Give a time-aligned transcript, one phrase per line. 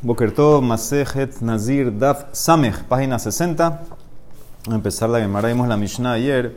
[0.00, 3.82] Bokerto Masejet Nazir Daf Samech, página 60.
[4.70, 6.56] A empezar la Gemara, vimos la Mishnah ayer.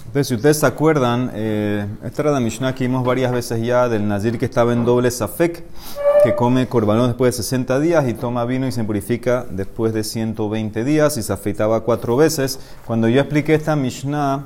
[0.00, 3.88] Entonces, si ustedes se acuerdan, eh, esta era la Mishnah que vimos varias veces ya
[3.88, 5.64] del Nazir que estaba en doble Safek,
[6.24, 10.04] que come corbanón después de 60 días y toma vino y se purifica después de
[10.04, 12.60] 120 días y se afeitaba cuatro veces.
[12.86, 14.44] Cuando yo expliqué esta Mishnah,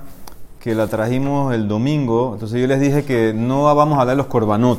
[0.61, 4.27] que la trajimos el domingo, entonces yo les dije que no vamos a hablar los
[4.27, 4.79] corbanot,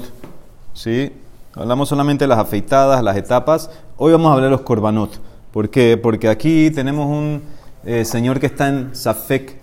[0.74, 1.12] ¿sí?
[1.60, 3.70] Hablamos solamente de las afeitadas, las etapas.
[3.98, 5.20] Hoy vamos a hablar de los korbanot.
[5.52, 5.98] ¿Por qué?
[5.98, 7.44] Porque aquí tenemos un
[7.84, 9.58] eh, señor que está en Safek,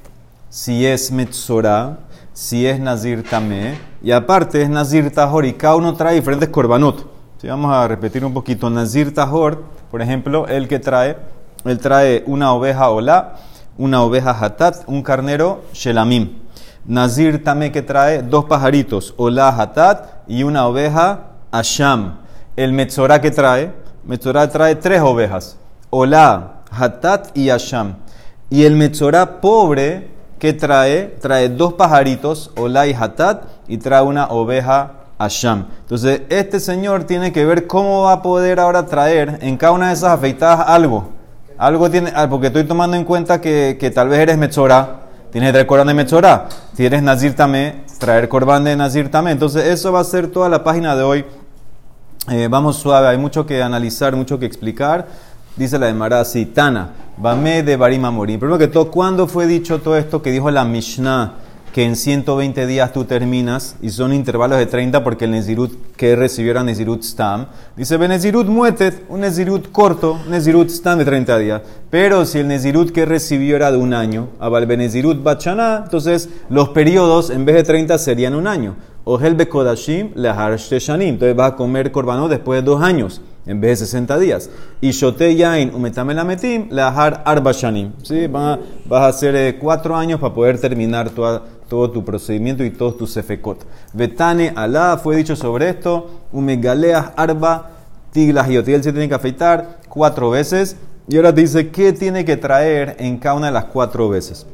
[0.51, 2.01] si es Metzorah,
[2.35, 7.07] si es Nazir Tameh, y aparte es Nazir Tahor, y cada uno trae diferentes korbanot.
[7.43, 8.69] Vamos a repetir un poquito.
[8.69, 11.17] Nazir Tahor, por ejemplo, el que trae,
[11.65, 13.37] él trae una oveja Olá,
[13.79, 16.41] una oveja Hatat, un carnero Shelamim.
[16.85, 22.19] Nazir Tameh que trae dos pajaritos, Olá Hatat, y una oveja Asham.
[22.57, 23.73] El Metzorah que trae,
[24.05, 25.57] Metzorah trae tres ovejas,
[25.91, 27.97] Olá, Hatat y Asham.
[28.51, 30.09] Y el Metzorah pobre
[30.39, 35.67] que trae, trae dos pajaritos, Olá y Hatat, y trae una oveja Asham.
[35.81, 39.89] Entonces, este señor tiene que ver cómo va a poder ahora traer en cada una
[39.89, 41.11] de esas afeitadas algo.
[41.59, 45.01] Algo tiene, ah, porque estoy tomando en cuenta que, que tal vez eres Metzorah,
[45.33, 46.49] tienes que traer Corban de Metzorah.
[46.75, 49.33] Si eres Nazir también, traer Corban de Nazir también.
[49.33, 51.25] Entonces, eso va a ser toda la página de hoy.
[52.29, 55.07] Eh, vamos suave, hay mucho que analizar, mucho que explicar.
[55.55, 58.41] Dice la de Marasi, Tana, Bame de Barima Morim.
[58.41, 61.35] Primero que todo, ¿cuándo fue dicho todo esto que dijo la Mishnah?
[61.77, 66.17] Que en 120 días tú terminas, y son intervalos de 30 porque el Nezirut que
[66.17, 67.49] recibió era Nezirut Stam.
[67.77, 71.61] Dice, Nezirut Muetet, un Nezirut corto, Nezirut Stam de 30 días.
[71.91, 76.71] Pero si el Nezirut que recibió era de un año, Abal Benezirut Bachana, entonces los
[76.71, 78.77] periodos en vez de 30 serían un año.
[79.05, 81.11] Ohel Bekodashim Lehar Shanim.
[81.11, 84.51] Entonces vas a comer korbanot después de dos años, en vez de 60 días.
[84.81, 87.93] Y Shote Yain Umetamelametim Lehar Arba Shanim.
[88.03, 88.27] ¿Sí?
[88.27, 88.59] Vas
[88.91, 91.11] a hacer eh, cuatro años para poder terminar
[91.69, 93.67] todo tu procedimiento y todos tus efekot.
[93.93, 96.11] Betane Alá fue dicho sobre esto.
[96.33, 97.71] Umegaleas Arba
[98.13, 100.77] Tiglas y Él se tiene que afeitar cuatro veces.
[101.09, 104.47] Y ahora dice qué tiene que traer en cada una de las cuatro veces.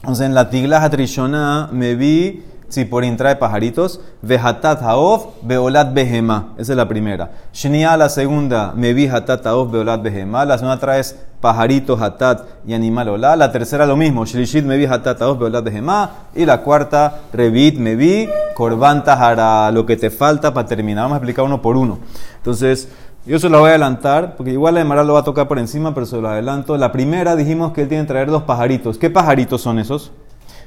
[0.00, 4.00] Entonces en la Tiglas Atrishona me vi Tziporin trae pajaritos.
[4.22, 6.54] Vehatat haof, beolat behema.
[6.58, 7.30] Esa es la primera.
[7.52, 10.44] Shnia, la segunda, me vi hatat haof, beolat behema.
[10.44, 13.36] La segunda traes pajaritos, hatat y animal olá.
[13.36, 14.24] La tercera lo mismo.
[14.24, 16.10] Shlishit me vi hatat haof, beolat behema.
[16.34, 19.70] Y la cuarta, revit me vi, korban tahara.
[19.70, 21.04] Lo que te falta para terminar.
[21.04, 21.98] Vamos a explicar uno por uno.
[22.36, 22.88] Entonces,
[23.26, 25.58] yo se lo voy a adelantar, porque igual la de lo va a tocar por
[25.58, 26.76] encima, pero se lo adelanto.
[26.76, 28.98] La primera dijimos que él tiene que traer dos pajaritos.
[28.98, 30.12] ¿Qué pajaritos son esos?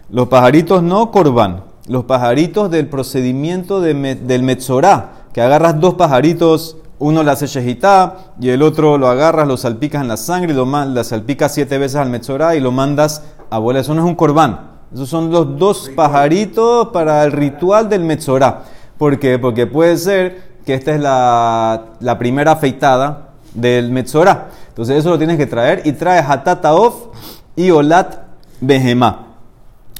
[0.10, 7.24] Los pajaritos no corban los pajaritos del procedimiento del Metzorá, que agarras dos pajaritos, uno
[7.24, 10.66] le hace shejitá y el otro lo agarras, lo salpicas en la sangre y lo
[10.66, 13.82] la salpicas siete veces al Metzorá y lo mandas a volar.
[13.82, 14.70] Eso no es un corbán.
[14.94, 18.64] Esos son los dos pajaritos para el ritual del Metzorá.
[19.00, 19.40] ¿Por qué?
[19.40, 24.50] Porque puede ser que esta es la, la primera afeitada del Metzorá.
[24.70, 27.08] Entonces eso lo tienes que traer y traes hatataof
[27.56, 28.16] y olat
[28.60, 29.28] behemá.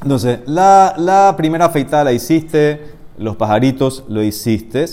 [0.04, 4.86] Entonces, la, la, primera afeitada la hiciste, los pajaritos lo hiciste.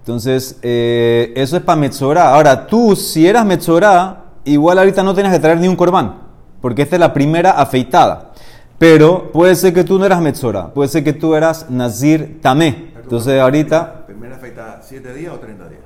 [0.00, 2.34] Entonces, eh, eso es para Metzorah.
[2.34, 6.16] Ahora, tú, si eras Metzorah, igual ahorita no tienes que traer ni un corbán,
[6.60, 8.32] porque esta es la primera afeitada.
[8.78, 12.92] Pero puede ser que tú no eras Metzorah, puede ser que tú eras Nazir Tamé.
[13.02, 14.06] Entonces, ahorita.
[14.06, 15.82] ¿Primera afeitada 7 días o 30 días?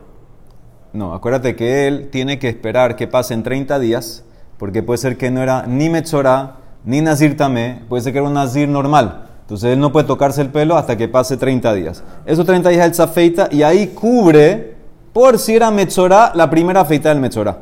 [0.92, 4.24] No, acuérdate que él tiene que esperar que pasen 30 días,
[4.58, 8.28] porque puede ser que no era ni Metzorah ni Nazir Tamé, puede ser que era
[8.28, 9.26] un Nazir normal.
[9.44, 12.02] Entonces él no puede tocarse el pelo hasta que pase 30 días.
[12.24, 14.74] Esos 30 días él se afeita y ahí cubre,
[15.12, 17.58] por si era Metzorah, la primera afeita del Metzorah.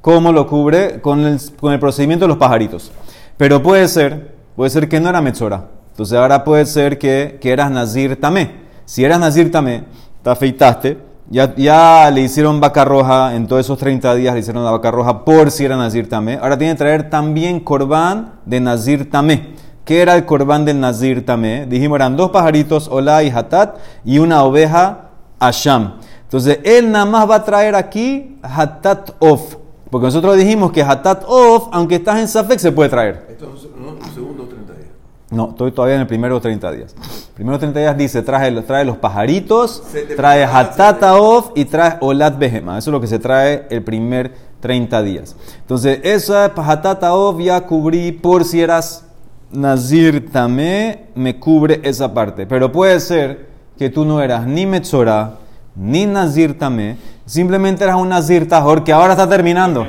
[0.00, 1.00] ¿Cómo lo cubre?
[1.00, 2.92] Con el, con el procedimiento de los pajaritos.
[3.36, 5.64] Pero puede ser, puede ser que no era Metzorah.
[5.90, 8.60] Entonces ahora puede ser que, que eras Nazir Tamé.
[8.84, 9.84] Si eras Nazir Tamé,
[10.22, 10.98] te afeitaste,
[11.28, 14.90] ya, ya, le hicieron vaca roja, en todos esos 30 días le hicieron la vaca
[14.90, 16.38] roja por si era Nazir Tamé.
[16.40, 19.54] Ahora tiene que traer también corbán de Nazir Tamé.
[19.84, 21.66] ¿Qué era el corbán del Nazir Tamé?
[21.66, 25.94] Dijimos, eran dos pajaritos, Olá y Hatat, y una oveja, Asham.
[26.24, 29.56] Entonces, él nada más va a traer aquí Hatat Of.
[29.90, 33.26] Porque nosotros dijimos que Hatat Of, aunque estás en Safek, se puede traer.
[33.28, 34.86] Esto es un segundo 30 días.
[35.30, 36.94] No, estoy todavía en el primero 30 días.
[37.34, 39.82] Primero 30 días dice, trae, trae los pajaritos,
[40.14, 42.78] trae hatataof y trae olat behema.
[42.78, 45.34] Eso es lo que se trae el primer 30 días.
[45.62, 49.09] Entonces, esa hatataof ya cubrí por si eras
[49.52, 52.46] nazir tamé, me cubre esa parte.
[52.46, 53.48] Pero puede ser
[53.78, 55.36] que tú no eras ni metzora,
[55.74, 56.96] ni nazir tamé.
[57.30, 59.86] Simplemente eras un Nazir Tajor que ahora está terminando.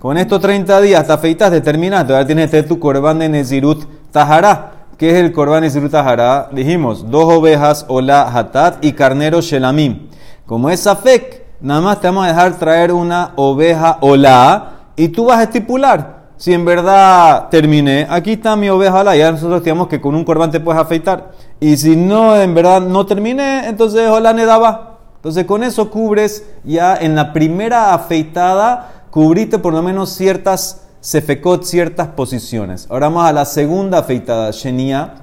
[0.00, 2.12] Con estos 30 días te afeitaste, terminaste.
[2.12, 4.72] Ahora tienes tener tu corbán de Nezirut Tajará.
[4.98, 6.48] ¿Qué es el corbán de Nezirut Tajará?
[6.50, 10.08] Dijimos, dos ovejas, Ola Hatat y carnero Shelamim.
[10.46, 15.26] Como es Safek, nada más te vamos a dejar traer una oveja Ola y tú
[15.26, 16.19] vas a estipular.
[16.40, 19.14] Si en verdad terminé, aquí está mi oveja.
[19.14, 21.32] Ya nosotros digamos que con un corbán te puedes afeitar.
[21.60, 25.00] Y si no, en verdad no terminé, entonces Ola Nedaba.
[25.16, 31.64] Entonces con eso cubres ya en la primera afeitada cubriste por lo menos ciertas sefekot,
[31.64, 32.86] ciertas posiciones.
[32.88, 35.16] Ahora vamos a la segunda afeitada, Shenia.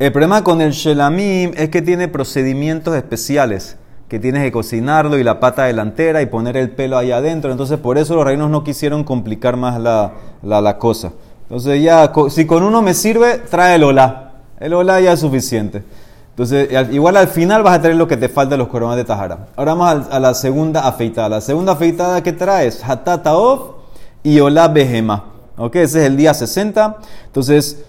[0.00, 3.76] El problema con el shelamim es que tiene procedimientos especiales,
[4.10, 7.52] que tienes que cocinarlo y la pata delantera y poner el pelo ahí adentro.
[7.52, 11.12] Entonces por eso los reinos no quisieron complicar más la, la, cosa.
[11.44, 14.32] Entonces ya, si con uno me sirve, trae el hola.
[14.58, 15.84] El hola ya es suficiente.
[16.30, 19.04] Entonces, igual al final vas a tener lo que te falta de los coronas de
[19.04, 19.46] Tajara.
[19.54, 21.28] Ahora vamos a, la segunda afeitada.
[21.28, 23.76] La segunda afeitada que traes, Hatataof
[24.24, 25.26] y Olá Behema.
[25.56, 25.76] ¿Ok?
[25.76, 26.98] Ese es el día 60.
[27.26, 27.84] Entonces,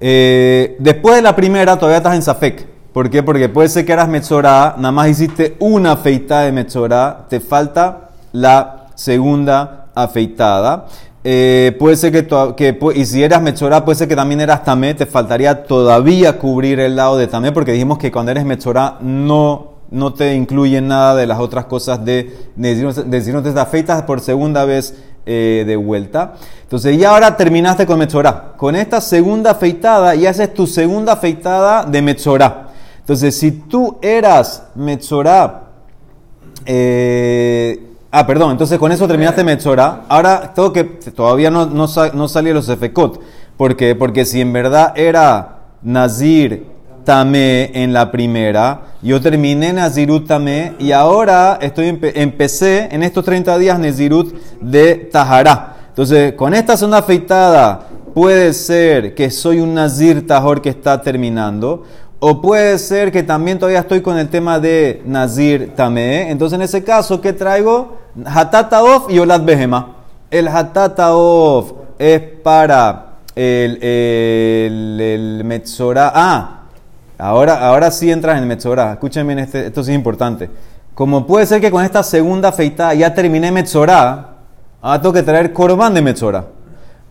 [0.00, 2.77] eh, después de la primera todavía estás en Safek.
[2.98, 3.22] ¿Por qué?
[3.22, 8.10] Porque puede ser que eras Metzorah, nada más hiciste una afeitada de Metzorah, te falta
[8.32, 10.86] la segunda afeitada.
[11.22, 14.94] Eh, puede ser que, que, y si eras Metzorah, puede ser que también eras Tamé,
[14.94, 19.74] te faltaría todavía cubrir el lado de Tamé, porque dijimos que cuando eres Metzorah no,
[19.92, 24.96] no te incluyen nada de las otras cosas de decirnos te afeitas por segunda vez
[25.24, 26.34] eh, de vuelta.
[26.64, 28.54] Entonces ya ahora terminaste con Metzorah.
[28.56, 32.67] Con esta segunda afeitada, ya haces tu segunda afeitada de Metzorah.
[33.08, 35.62] Entonces si tú eras Metzorah,
[36.66, 40.04] eh, Ah, perdón, entonces con eso terminaste Metzora.
[40.08, 43.20] Ahora tengo que, todavía no, no, no salía los Efekot.
[43.58, 43.94] ¿Por qué?
[43.94, 46.64] Porque si en verdad era Nazir
[47.04, 53.58] Tamé en la primera, yo terminé Nazirut Tamé y ahora estoy empecé en estos 30
[53.58, 55.76] días Nazirut de Tajará.
[55.88, 61.84] Entonces, con esta segunda afeitada, puede ser que soy un Nazir Tajor que está terminando,
[62.20, 66.30] o puede ser que también todavía estoy con el tema de Nazir Tamé.
[66.30, 67.98] Entonces, en ese caso, ¿qué traigo?
[68.24, 69.94] Hatataof y Olad Behema.
[70.30, 73.06] El Hatataof es para
[73.36, 76.12] el, el, el Metzorah.
[76.12, 76.60] Ah,
[77.18, 78.94] ahora, ahora sí entras en el Metzorah.
[78.94, 80.50] Escúchenme, este, esto sí es importante.
[80.94, 84.28] Como puede ser que con esta segunda afeitada ya terminé Metzorah,
[84.82, 86.46] ahora tengo que traer Corbán de Metzorah.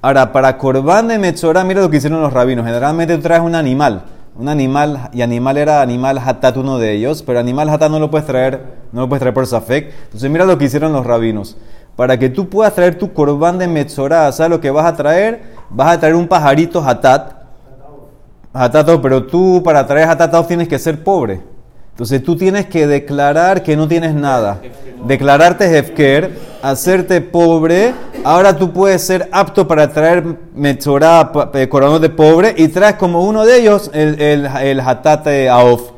[0.02, 2.66] Ahora, para Corbán de Metzorah, mira lo que hicieron los rabinos.
[2.66, 4.04] Generalmente tú traes un animal
[4.38, 8.12] un animal, y animal era animal hatat uno de ellos, pero animal hatat no lo
[8.12, 8.62] puedes traer,
[8.92, 9.94] no lo puedes traer por safek.
[10.06, 11.58] Entonces mira lo que hicieron los rabinos.
[11.96, 15.42] Para que tú puedas traer tu corbán de metzorah, ¿sabes lo que vas a traer?
[15.70, 17.34] Vas a traer un pajarito hatat.
[18.54, 21.42] Hatat, pero tú para traer hatat tienes que ser pobre.
[21.98, 24.62] Entonces tú tienes que declarar que no tienes nada.
[25.08, 26.30] Declararte Hefker,
[26.62, 27.96] hacerte pobre.
[28.24, 30.24] Ahora tú puedes ser apto para traer
[30.54, 31.32] Metzorah,
[31.68, 35.90] coronado de pobre, y traes como uno de ellos el, el, el Hatate Aof.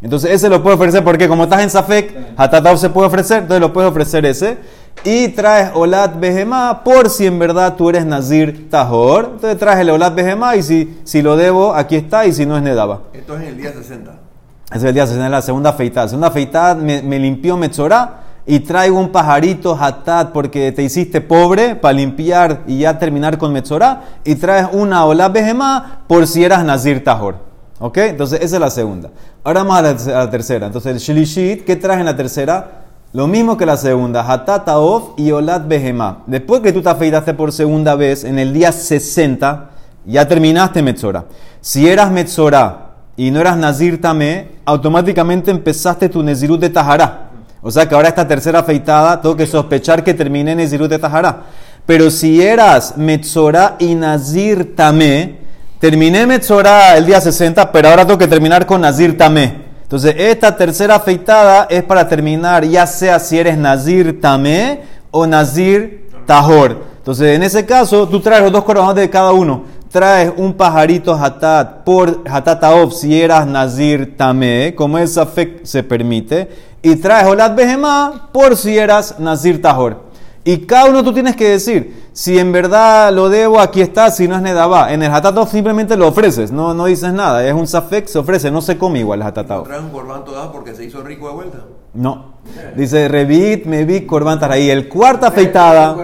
[0.00, 3.38] Entonces ese lo puede ofrecer porque como estás en Safek, Hatate Aof se puede ofrecer,
[3.38, 4.58] entonces lo puedes ofrecer ese.
[5.02, 9.30] Y traes Olat Behemá por si en verdad tú eres Nazir Tahor.
[9.34, 12.56] Entonces traes el Olat Behemá y si, si lo debo, aquí está, y si no
[12.56, 13.00] es Nedaba.
[13.12, 14.27] Esto es en el día 60.
[14.70, 16.04] Ese es el día de la segunda afeitada.
[16.04, 21.22] La segunda afeitada me, me limpió Metzorah y traigo un pajarito hatat porque te hiciste
[21.22, 24.02] pobre para limpiar y ya terminar con Metzorah.
[24.24, 27.36] Y traes una ola behemá por si eras Nazir Tahor.
[27.78, 27.96] ¿Ok?
[27.98, 29.10] Entonces esa es la segunda.
[29.42, 30.66] Ahora vamos a la, tercera.
[30.66, 32.84] Entonces el Shilishit, ¿qué traes en la tercera?
[33.14, 36.24] Lo mismo que la segunda, Hatat Aof y Olat Behemá.
[36.26, 39.70] Después que tú te afeitaste por segunda vez, en el día 60,
[40.04, 41.24] ya terminaste Metzorah.
[41.62, 42.87] Si eras Metzorah
[43.18, 47.30] y no eras Nazir Tamé, automáticamente empezaste tu Nezirut de Tajará.
[47.60, 51.42] O sea que ahora esta tercera afeitada tengo que sospechar que terminé Nezirut de Tajará.
[51.84, 55.36] Pero si eras Metzorah y Nazir Tamé,
[55.80, 59.62] terminé Metzorah el día 60, pero ahora tengo que terminar con Nazir Tamé.
[59.82, 66.08] Entonces, esta tercera afeitada es para terminar, ya sea si eres Nazir Tamé o Nazir
[66.24, 66.84] Tahor.
[66.98, 69.64] Entonces, en ese caso, tú traes los dos coronados de cada uno
[69.98, 76.48] traes un pajarito hatat por hatataof si eras nazir tamé, como esa fe se permite,
[76.80, 80.04] y traes olat behemá por si eras nazir tahor.
[80.44, 84.28] Y cada uno tú tienes que decir, si en verdad lo debo, aquí está, si
[84.28, 84.92] no es nedabá.
[84.92, 88.52] En el hatataof simplemente lo ofreces, no, no dices nada, es un safek, se ofrece,
[88.52, 89.66] no se come igual el hatataof.
[89.66, 91.58] ¿Traes un corbán porque se hizo rico de vuelta?
[91.92, 92.37] No.
[92.76, 94.70] Dice, revit, me vi, corbán ahí.
[94.70, 95.96] El cuarta afeitada,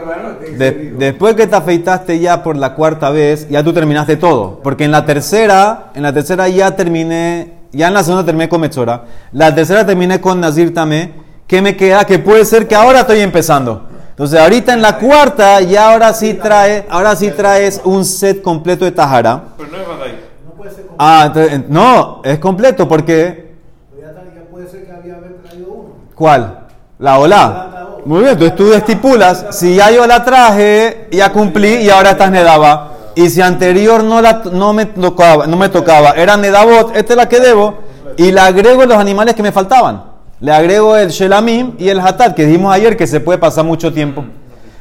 [0.98, 4.60] después que te afeitaste ya por la cuarta vez, ya tú terminaste todo.
[4.62, 8.60] Porque en la tercera, en la tercera ya terminé Ya en la segunda terminé con
[8.60, 9.04] Metzora.
[9.32, 11.12] La tercera terminé con Nazir Tamé.
[11.46, 12.04] ¿Qué me queda?
[12.06, 13.88] Que puede ser que ahora estoy empezando.
[14.10, 18.84] Entonces ahorita en la cuarta ya ahora sí trae, ahora sí traes un set completo
[18.84, 19.42] de Tajara.
[19.56, 20.12] Pero no es Badai.
[20.46, 20.94] No puede ser completo.
[20.98, 23.56] Ah, entonces, no, es completo porque
[24.00, 25.88] Ya, tal- ya puede ser que había haber traído uno.
[26.14, 26.60] ¿Cuál?
[26.98, 27.70] La ola.
[28.04, 32.30] Muy bien, entonces tú estipulas, si ya yo la traje, ya cumplí y ahora estás
[32.30, 32.92] nedaba.
[33.14, 34.42] Y si anterior no, la,
[34.74, 37.78] me tocaba, no me tocaba, era nedabot, esta es la que debo,
[38.16, 40.02] y le agrego los animales que me faltaban.
[40.40, 43.92] Le agrego el shelamim y el hatat, que dijimos ayer que se puede pasar mucho
[43.92, 44.24] tiempo.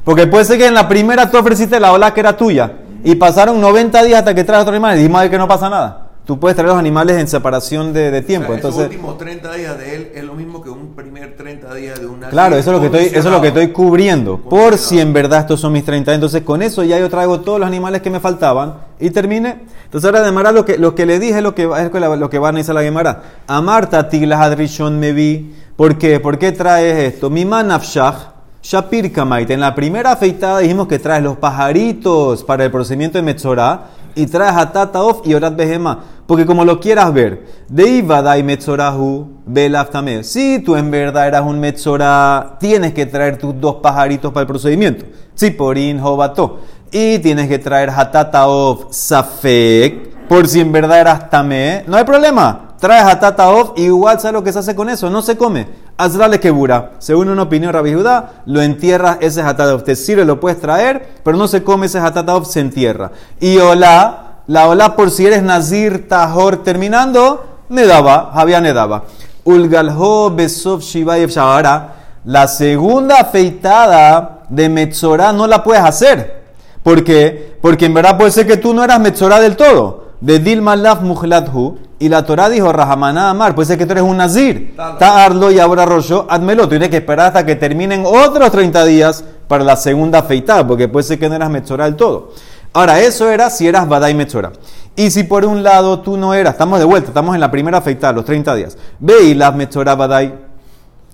[0.04, 2.72] Porque puede ser que en la primera tú ofreciste la ola que era tuya,
[3.04, 5.70] y pasaron 90 días hasta que traes otro animal, y dijimos ayer que no pasa
[5.70, 6.03] nada.
[6.26, 8.48] Tú puedes traer los animales en separación de, de O tiempo.
[8.48, 11.74] sea, Entonces, esos últimos 30 días de él es lo mismo que un primer 30
[11.74, 12.30] días de una.
[12.30, 14.38] Claro, eso es lo que estoy, eso es lo que estoy cubriendo.
[14.38, 16.14] Por si en verdad estos son mis 30.
[16.14, 19.64] Entonces, con eso ya yo traigo todos los animales que me faltaban y terminé.
[19.84, 21.92] Entonces, ahora de Mara lo que, lo que le dije es lo que, va- es
[21.92, 23.22] lo que va a analizar la Gemara.
[23.46, 25.54] A Marta Tiglas Adrishon me vi.
[25.76, 26.22] ¿Por qué?
[26.22, 27.30] ¿Por qué traes esto?
[27.30, 28.16] Mi manafshach.
[28.62, 29.50] Shapir Kamait.
[29.50, 34.28] En la primera afeitada dijimos que traes los pajaritos para el procedimiento de Metzorah y
[34.28, 36.00] traes a Tataof y Orat Behema.
[36.26, 40.24] Porque como lo quieras ver, de Ivadai Metzorahu Belaftame.
[40.24, 44.48] Si tú en verdad eras un Metzorah, tienes que traer tus dos pajaritos para el
[44.48, 45.06] procedimiento.
[45.36, 46.60] Tziporin Jobato.
[46.92, 50.28] Y tienes que traer Hatataof Safek.
[50.28, 51.84] Por si en verdad eras Tamé.
[51.88, 52.76] No hay problema.
[52.80, 55.10] Traes Hatataof y igual sabes lo que se hace con eso.
[55.10, 55.68] No se come.
[55.98, 56.94] Hazrale quebura.
[57.00, 59.84] Según una opinión Rabbi Judá, lo entierras ese Hatataof.
[59.84, 63.12] Te sirve, lo puedes traer, pero no se come ese Hatataof, se entierra.
[63.40, 69.04] Y Olá, la Olá por si eres Nazir Tahor terminando, Nedaba, había Nedaba.
[69.44, 71.94] Ulgalho Besov Shivayev Shahara.
[72.26, 76.44] La segunda afeitada de Metzorah no la puedes hacer.
[76.82, 77.58] ¿Por qué?
[77.62, 80.03] Porque en verdad puede ser que tú no eras Metzorah del todo.
[80.24, 81.78] De Dilma Laf Muhlathu.
[82.00, 84.74] Y la Torah dijo, Rahamana Amar, puede ser que tú eres un Nazir.
[84.76, 86.68] Ta'arlo y ahora Rosho, admelo.
[86.70, 91.04] Tienes que esperar hasta que terminen otros 30 días para la segunda afeitada, porque puede
[91.04, 92.32] ser que no eras Metzorah del todo.
[92.72, 94.54] Ahora, eso era si eras Badai Metzorah.
[94.96, 97.80] Y si por un lado tú no eras, estamos de vuelta, estamos en la primera
[97.80, 98.78] afeitada, los 30 días.
[99.00, 100.34] Ve y las Metzorah Badai.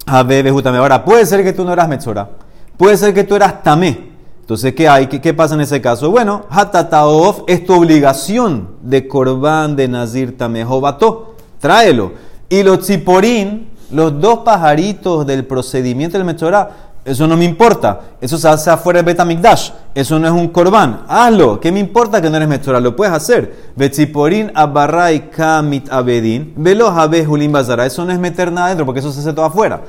[0.06, 0.20] A.
[0.20, 2.30] Ahora, puede ser que tú no eras Metzorah.
[2.78, 4.09] Puede ser que tú eras Tamé.
[4.50, 5.06] Entonces, ¿qué hay?
[5.06, 6.10] ¿Qué, qué pasa en ese caso?
[6.10, 11.36] Bueno, Hatataof es tu obligación de Corbán de Nazir Tamé Jobató.
[11.60, 12.14] Tráelo.
[12.50, 16.68] Y los tziporín, los dos pajaritos del procedimiento del Metzorah,
[17.06, 18.02] eso no me importa.
[18.20, 19.70] Eso se hace afuera del Betamikdash.
[19.94, 21.02] Eso no es un corbán.
[21.08, 21.60] Hazlo.
[21.60, 22.80] ¿Qué me importa que no eres Metzorah?
[22.80, 23.72] Lo puedes hacer.
[23.76, 26.56] Betziporín abarrai kamit abedin.
[26.58, 27.86] Velo habe julim bazara.
[27.86, 29.82] Eso no es meter nada adentro porque eso se hace todo afuera.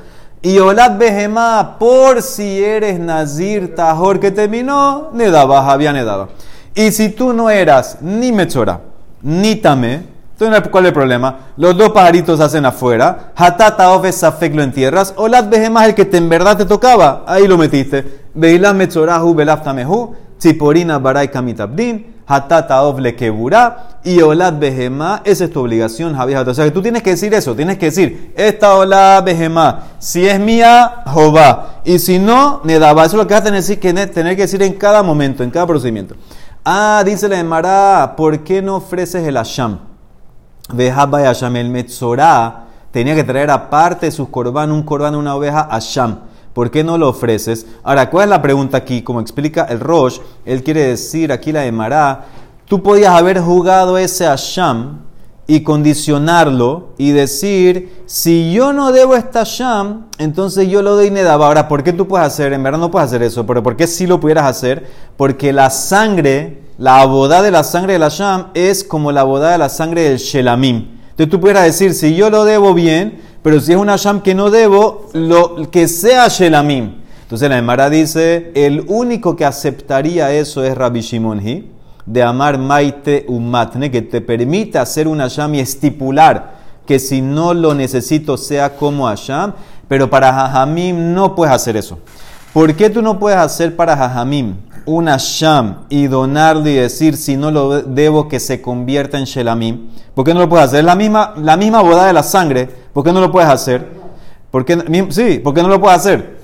[0.42, 6.28] Y Olad Behemá, por si eres Nazir Tahor que terminó, Nedaba, había Nedaba.
[6.74, 8.80] Y si tú no eras ni Metzora,
[9.20, 10.06] ni Tamé,
[10.38, 11.38] entonces ¿cuál es el problema?
[11.58, 16.16] Los dos pajaritos hacen afuera, Hatata Ofe Safek lo entierras, Olad Behemá el que te,
[16.16, 18.22] en verdad te tocaba, ahí lo metiste.
[18.32, 25.44] Veila Metzorahu Belaf Tamehu, Tziporina Barai Kamitabdin, Hatata Of le Keburá y Olad Behemá, esa
[25.44, 26.48] es tu obligación, Javier.
[26.48, 30.26] O sea que tú tienes que decir eso, tienes que decir, esta Olad Behemá, si
[30.26, 33.04] es mía, Jobá, y si no, Nedaba.
[33.04, 35.50] Eso es lo que vas a tener que, tener que decir en cada momento, en
[35.50, 36.14] cada procedimiento.
[36.64, 39.78] Ah, dice la Emara, ¿por qué no ofreces el Asham?
[40.72, 45.34] Vejaba y Asham, el Metzorah tenía que traer aparte de sus corbán, un corbán, una
[45.34, 46.29] oveja, Asham.
[46.52, 47.66] ¿Por qué no lo ofreces?
[47.82, 49.02] Ahora, ¿cuál es la pregunta aquí?
[49.02, 52.26] Como explica el Rosh, él quiere decir aquí la de Mará,
[52.64, 55.00] tú podías haber jugado ese Asham
[55.46, 61.46] y condicionarlo y decir, si yo no debo este Asham, entonces yo lo doy Nedaba.
[61.46, 62.52] Ahora, ¿por qué tú puedes hacer?
[62.52, 64.86] En verdad no puedes hacer eso, pero ¿por qué sí lo pudieras hacer?
[65.16, 69.58] Porque la sangre, la boda de la sangre del Asham es como la boda de
[69.58, 70.99] la sangre del Shelamim.
[71.20, 74.34] Entonces tú pudieras decir, si yo lo debo bien, pero si es un Asham que
[74.34, 76.94] no debo, lo que sea Shelamim.
[77.24, 81.70] Entonces la Emara dice, el único que aceptaría eso es Rabbi Shimon Hi,
[82.06, 86.54] de amar maite umatne, que te permite hacer un Asham y estipular
[86.86, 89.52] que si no lo necesito sea como Asham,
[89.88, 91.98] pero para Jajamim no puedes hacer eso.
[92.54, 94.54] ¿Por qué tú no puedes hacer para Jajamim
[94.86, 99.88] un Asham y donarlo y decir si no lo debo que se convierta en Shelamim?
[100.14, 100.80] ¿Por qué no lo puedes hacer?
[100.80, 102.68] Es la misma, la misma boda de la sangre.
[102.92, 103.88] ¿Por qué no lo puedes hacer?
[104.50, 106.38] ¿Por qué, sí, ¿por qué no lo puedes hacer?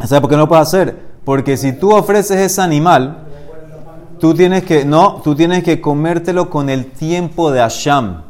[0.00, 0.98] ¿Sabes por qué no lo puedes hacer?
[1.24, 3.26] Porque si tú ofreces ese animal,
[4.18, 8.27] tú tienes que, no, tú tienes que comértelo con el tiempo de Asham.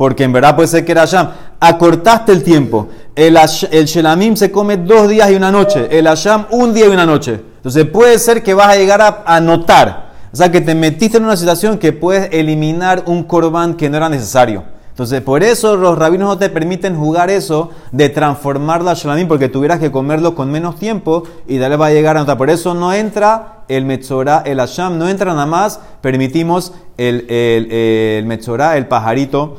[0.00, 1.28] Porque en verdad puede ser que era Asham.
[1.60, 2.88] Acortaste el tiempo.
[3.14, 3.36] El,
[3.70, 5.88] el Shelamim se come dos días y una noche.
[5.90, 7.38] El Asham un día y una noche.
[7.56, 10.12] Entonces puede ser que vas a llegar a, a notar.
[10.32, 13.98] O sea que te metiste en una situación que puedes eliminar un corbán que no
[13.98, 14.64] era necesario.
[14.88, 19.50] Entonces por eso los rabinos no te permiten jugar eso de transformarlo a shalamim, porque
[19.50, 22.38] tuvieras que comerlo con menos tiempo y dale va a llegar a otra.
[22.38, 27.70] Por eso no entra el metzorá, el asham, no entra nada más, permitimos el, el,
[27.70, 29.58] el pajarito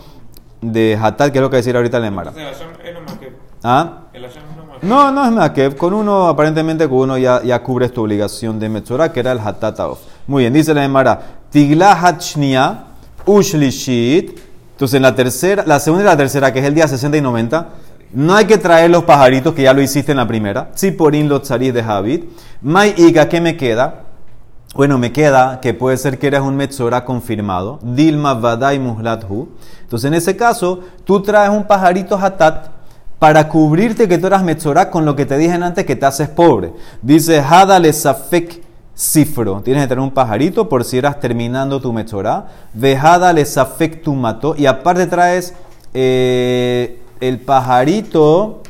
[0.62, 2.32] de hatat, que es lo que decir ahorita el Emara.
[2.32, 3.34] El Hashem es nomás que.
[3.63, 4.01] ¿Ah?
[4.82, 8.70] No, no es que con uno, aparentemente con uno ya, ya cubres tu obligación de
[8.70, 10.00] Metzorah, que era el Hatataof.
[10.25, 12.86] Muy bien, dice la Emara, Tigla Hachnia,
[13.25, 14.39] Ushlishit.
[14.72, 17.22] Entonces, en la tercera, la segunda y la tercera, que es el día 60 y
[17.22, 17.68] 90,
[18.13, 20.72] no hay que traer los pajaritos que ya lo hiciste en la primera.
[20.72, 22.24] Tziporin los tzaris de Javid.
[22.63, 24.01] Mai Iga, ¿qué me queda?
[24.74, 27.80] Bueno, me queda que puede ser que eres un Metzorah confirmado.
[27.82, 29.50] Dilma Vadai Muhlathu.
[29.82, 32.68] Entonces, en ese caso, tú traes un pajarito hatat
[33.20, 36.30] para cubrirte que tú eras Metzorah con lo que te dije antes que te haces
[36.30, 36.74] pobre.
[37.01, 38.63] Dice, Hadale Safek
[38.96, 39.62] Cifro.
[39.62, 42.46] Tienes que tener un pajarito por si eras terminando tu Metzorah.
[42.74, 44.56] Vejadale Safek Tumato.
[44.58, 45.54] Y aparte traes
[45.94, 48.62] eh, el pajarito.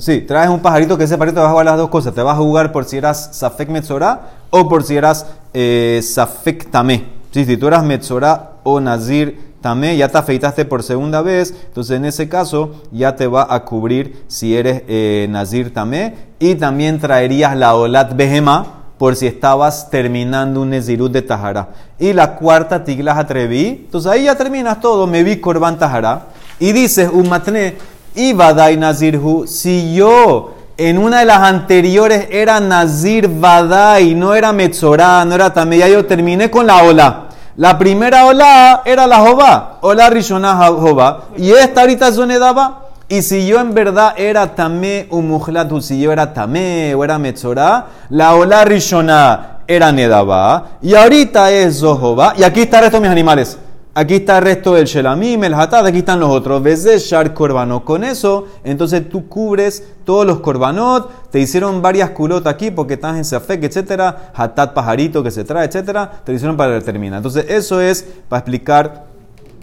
[0.00, 2.14] Sí, traes un pajarito que ese pajarito te va a jugar las dos cosas.
[2.14, 6.70] Te vas a jugar por si eras Safek Metzorah o por si eras eh, Safek
[6.70, 7.04] Tamé.
[7.30, 11.96] Sí, si tú eras Metzorah o Nazir Tamé, ya te afeitaste por segunda vez, entonces
[11.96, 16.14] en ese caso ya te va a cubrir si eres eh, Nazir Tamé.
[16.38, 21.68] Y también traerías la Olat Behema por si estabas terminando un Nezirut de Tahara.
[21.98, 26.26] Y la cuarta Tiglas Atreví, entonces ahí ya terminas todo, me vi Korban Tahara.
[26.60, 27.76] Y dices, un matne,
[28.18, 34.52] y Badai Nazirhu, si yo en una de las anteriores era Nazir Badai, no era
[34.52, 37.28] Metzorah, no era Tamé, ya yo terminé con la Ola.
[37.56, 42.86] La primera Ola era la Jobá, Ola Rishonah Jobá, y esta ahorita sonedaba.
[43.08, 47.86] Y si yo en verdad era tamé umuhlatu, si yo era tamé o era metzorá,
[48.10, 53.02] la ola rishonah era nedabá, y ahorita es zohobá, y aquí está el resto de
[53.02, 53.58] mis animales.
[53.98, 56.62] Aquí está el resto del shelamim, el hatat, aquí están los otros.
[56.62, 57.82] De shar korbanot.
[57.82, 61.32] Con eso, entonces tú cubres todos los korbanot.
[61.32, 64.30] Te hicieron varias culot aquí porque estás en safek, etcétera.
[64.36, 66.22] Hatat pajarito que se trae, etcétera.
[66.22, 67.16] Te hicieron para determinar.
[67.16, 69.06] Entonces, eso es para explicar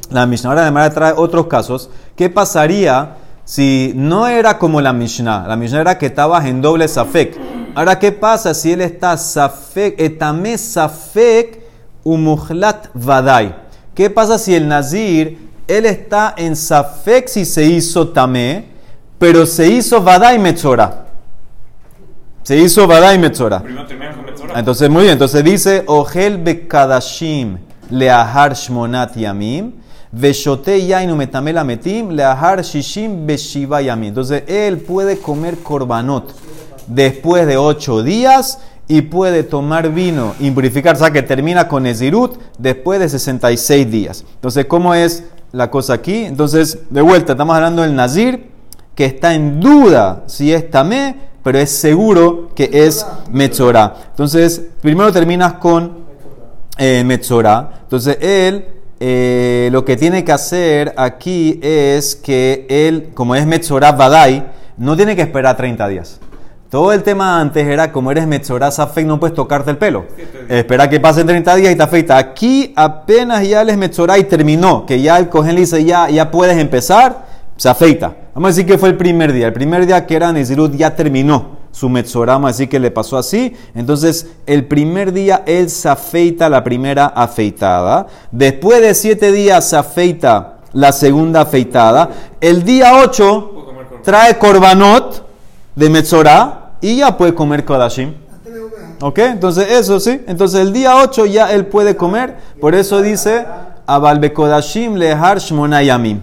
[0.10, 0.50] la Mishnah.
[0.50, 1.90] Ahora, además, trae otros casos.
[2.18, 5.48] ¿Qué pasaría si no era como la Mishnah?
[5.48, 7.40] La Mishnah era que estabas en doble safek.
[7.74, 11.62] Ahora, ¿qué pasa si él está safek, etame safek
[12.04, 13.64] umuhlat vadai?
[13.96, 18.66] ¿Qué pasa si el Nazir, él está en Safek si se hizo Tamé,
[19.18, 21.06] pero se hizo Vadai Metzora?
[22.44, 23.62] Se hizo Metzora.
[23.62, 24.60] Terminan con Metzorah.
[24.60, 27.58] Entonces, muy bien, entonces dice, Ogel Bekadashim
[27.90, 29.72] leahar shmonat yamim,
[30.14, 34.10] veshote yainu metamela metim, leahar shishim beshiva yamim.
[34.10, 36.34] Entonces, él puede comer korbanot
[36.88, 42.38] después de ocho días y puede tomar vino, impurificar, o sea que termina con Ezirut
[42.58, 44.26] después de 66 días.
[44.36, 46.26] Entonces, ¿cómo es la cosa aquí?
[46.26, 48.52] Entonces, de vuelta, estamos hablando del Nazir,
[48.94, 53.96] que está en duda si es Tamé, pero es seguro que es Metzorah.
[54.12, 56.06] Entonces, primero terminas con
[56.78, 57.00] eh.
[57.00, 58.66] Entonces, él
[59.00, 64.46] eh, lo que tiene que hacer aquí es que él, como es Metzorah Badai,
[64.78, 66.20] no tiene que esperar 30 días.
[66.70, 70.06] Todo el tema antes era como eres Metzorah Safek, no puedes tocarte el pelo.
[70.50, 72.18] Espera que pasen 30 días y te afeita.
[72.18, 76.10] Aquí apenas ya él es Metzorah y terminó, que ya el cogen le dice ya,
[76.10, 77.26] ya puedes empezar,
[77.56, 78.16] se afeita.
[78.34, 79.48] Vamos a decir que fue el primer día.
[79.48, 82.90] El primer día que era Nezirut ya terminó su Metzorah, vamos a decir que le
[82.90, 83.56] pasó así.
[83.76, 88.08] Entonces, el primer día él se afeita la primera afeitada.
[88.32, 92.10] Después de siete días se afeita la segunda afeitada.
[92.42, 95.25] El día 8 Puedo comer con trae korbanot
[95.76, 98.14] de Metzorah y ya puede comer Kodashim.
[99.02, 99.20] ¿Ok?
[99.20, 100.22] Entonces eso sí.
[100.28, 102.38] Entonces el día 8 ya él puede comer.
[102.60, 103.46] Por eso dice,
[103.86, 106.22] Abalbe Kodashim lehar shmonayamim.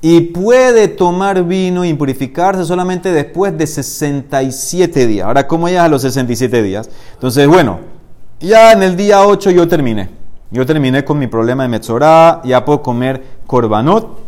[0.00, 5.26] Y puede tomar vino y purificarse solamente después de 67 días.
[5.26, 6.88] Ahora, ¿cómo ya a los 67 días?
[7.14, 7.80] Entonces, bueno,
[8.38, 10.08] ya en el día 8 yo terminé.
[10.50, 14.20] Yo terminé con mi problema de Metzorah, ya puedo comer korbanot.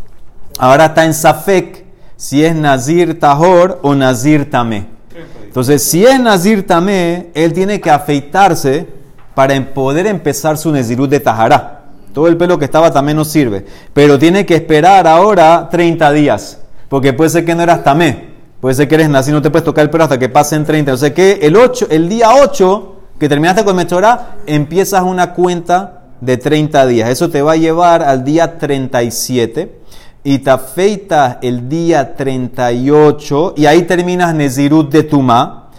[0.58, 1.86] Ahora está en Safek
[2.20, 4.84] si es Nazir Tahor o Nazir Tamé.
[5.08, 5.44] 30 días.
[5.46, 8.86] Entonces, si es Nazir Tamé, él tiene que afeitarse
[9.34, 11.84] para em- poder empezar su Nezirut de Tahará.
[12.12, 13.64] Todo el pelo que estaba también no sirve.
[13.94, 16.58] Pero tiene que esperar ahora 30 días.
[16.90, 18.28] Porque puede ser que no eras Tamé.
[18.60, 20.92] Puede ser que eres Nazir, no te puedes tocar el pelo hasta que pasen 30.
[20.92, 26.02] O sea que el, 8, el día 8, que terminaste con Metzorah, empiezas una cuenta
[26.20, 27.08] de 30 días.
[27.08, 29.80] Eso te va a llevar al día 37
[30.22, 35.70] y te afeitas el día 38 y ahí terminas Nezirut de Tumá.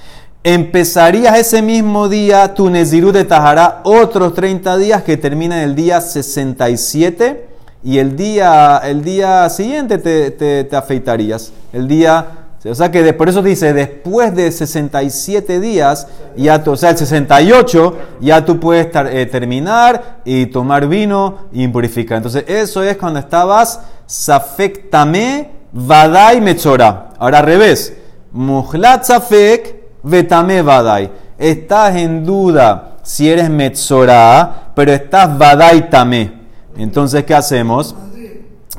[0.43, 6.01] empezarías ese mismo día tu Nezirut de Tajará otros 30 días que termina el día
[6.01, 7.47] 67
[7.84, 11.51] y el día, el día siguiente te, te- te afeitarías.
[11.73, 16.71] El día, o sea que de- por eso dice, después de 67 días, ya tú-
[16.74, 22.17] o sea, el 68, ya tú puedes tar- eh, terminar y tomar vino y impurificar.
[22.17, 27.10] Entonces, eso es cuando estabas safektame vadai metzora.
[27.17, 27.93] Ahora al revés,
[28.32, 31.12] muhlat safek vetame vadai.
[31.38, 36.32] Estás en duda si eres metzora, pero estás vadai tame.
[36.78, 37.95] Entonces, ¿qué hacemos?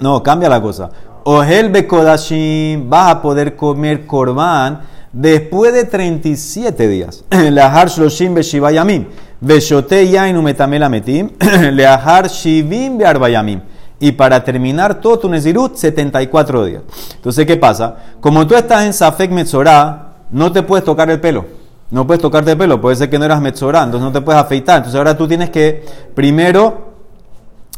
[0.00, 0.90] No, cambia la cosa.
[1.24, 4.80] Ohel bekodashim, vas a poder comer korban
[5.12, 7.24] después de 37 días.
[7.30, 9.06] Leahar shloshim beshibayamim.
[9.40, 11.30] Veshote yain umetamel ametim.
[11.72, 13.60] Leahar shivim bearbayamim.
[14.00, 16.82] Y para terminar todo tu nezirut, 74 días.
[17.14, 17.96] Entonces, ¿qué pasa?
[18.20, 21.44] Como tú estás en Safek Metzorah, no te puedes tocar el pelo.
[21.88, 22.80] No puedes tocarte el pelo.
[22.80, 24.78] Puede ser que no eras Metzorah, entonces no te puedes afeitar.
[24.78, 26.92] Entonces ahora tú tienes que primero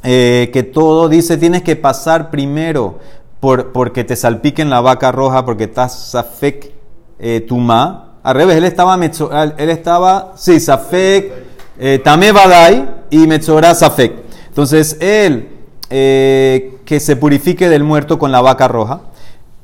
[0.02, 2.98] eh, que todo dice tienes que pasar primero
[3.44, 6.72] por, porque te salpiquen la vaca roja, porque estás safek
[7.18, 8.14] eh, tuma.
[8.22, 11.30] Al revés, él estaba, metzo- él estaba, sí, safek
[11.78, 12.02] eh,
[12.32, 14.14] badai y metzorah safek.
[14.48, 15.50] Entonces él
[15.90, 19.00] eh, que se purifique del muerto con la vaca roja.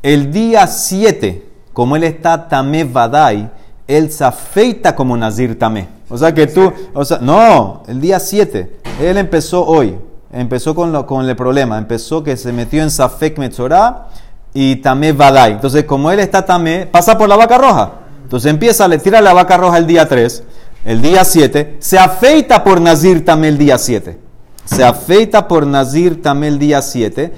[0.03, 3.51] El día 7, como él está tamé badai,
[3.88, 5.88] él se afeita como Nazir tamé.
[6.11, 9.97] O sea que tú, o sea, no, el día 7, él empezó hoy,
[10.33, 14.09] empezó con, lo- con el problema, empezó que se metió en Safek Metzorah
[14.55, 15.53] y tamé badai.
[15.53, 17.93] Entonces, como él está tamé, pasa por la vaca roja.
[18.23, 20.43] Entonces empieza, le tira la vaca roja el día 3,
[20.85, 24.19] el día 7, se afeita por Nazir tamé el día 7
[24.62, 27.33] se afeita por Nazir también el día 7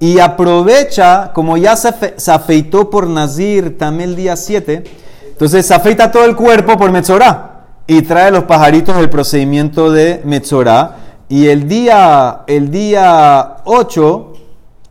[0.00, 4.82] y aprovecha, como ya se, afe- se afeitó por Nazir también el día 7,
[5.28, 10.20] entonces se afeita todo el cuerpo por Metzorah y trae los pajaritos del procedimiento de
[10.24, 10.96] Metzorah
[11.34, 14.32] y el día, el día 8,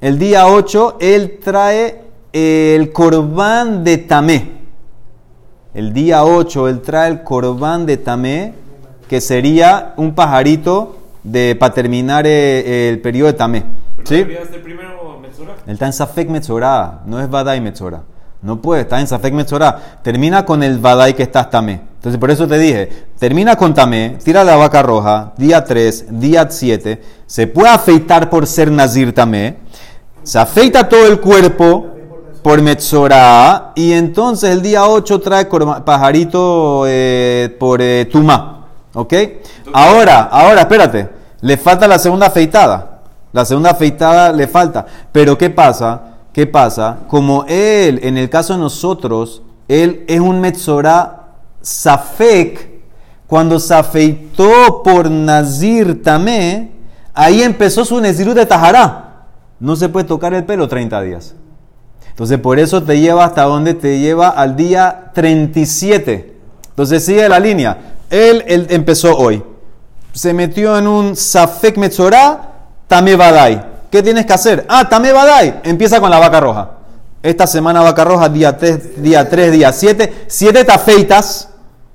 [0.02, 2.02] el día 8, él trae
[2.34, 4.52] el corbán de Tamé.
[5.74, 8.56] El día 8 él trae el corbán de Tamé,
[9.08, 13.64] que sería un pajarito de, para terminar eh, el periodo de Tamé.
[14.04, 14.16] ¿Sí?
[14.16, 14.38] Él
[15.66, 18.02] está en Safek Metzorah, no es Badai Metzorah.
[18.42, 20.02] No puede, está en Safek Metzorah.
[20.02, 21.93] Termina con el Badai que estás Tamé.
[22.04, 26.46] Entonces, por eso te dije, termina con Tamé, tira la vaca roja, día 3, día
[26.50, 29.60] 7, se puede afeitar por ser Nazir Tamé,
[30.22, 31.92] se afeita todo el cuerpo
[32.42, 38.66] por Metzorah, y entonces el día 8 trae pajarito eh, por eh, Tumá.
[38.96, 39.14] ¿Ok?
[39.72, 41.08] Ahora, ahora, espérate,
[41.40, 43.00] le falta la segunda afeitada.
[43.32, 44.86] La segunda afeitada le falta.
[45.14, 46.02] Pero ¿qué pasa?
[46.34, 46.98] ¿Qué pasa?
[47.08, 51.23] Como él, en el caso de nosotros, él es un Metzorah
[51.64, 52.70] Safek,
[53.26, 56.72] cuando se afeitó por Nazir Tamé,
[57.14, 59.26] ahí empezó su Nezirut de Tajará.
[59.60, 61.36] No se puede tocar el pelo 30 días.
[62.10, 66.38] Entonces, por eso te lleva hasta donde te lleva al día 37.
[66.70, 67.96] Entonces, sigue la línea.
[68.10, 69.42] Él, empezó hoy.
[70.12, 72.52] Se metió en un Safek Metzorah,
[72.88, 73.66] Tame Badai.
[73.90, 74.66] ¿Qué tienes que hacer?
[74.68, 75.62] Ah, Tame Badai.
[75.64, 76.72] Empieza con la vaca roja.
[77.24, 80.26] Esta semana vaca roja, día 3, día 3, día 7.
[80.28, 81.53] 7 te afeitas.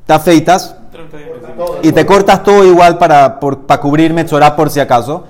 [0.09, 1.81] Te afeitas 30 días Metzorah.
[1.83, 4.14] y te cortas todo igual para, por- para cubrir
[4.57, 5.25] por si acaso.